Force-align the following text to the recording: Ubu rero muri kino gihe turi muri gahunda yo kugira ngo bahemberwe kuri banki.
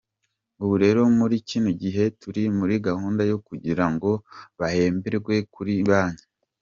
Ubu 0.63 0.75
rero 0.83 1.01
muri 1.19 1.35
kino 1.49 1.69
gihe 1.81 2.03
turi 2.19 2.43
muri 2.57 2.75
gahunda 2.87 3.21
yo 3.31 3.37
kugira 3.47 3.85
ngo 3.93 4.11
bahemberwe 4.59 5.35
kuri 5.53 5.73
banki. 5.89 6.25